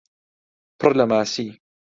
[0.79, 1.47] پڕ لە ماسی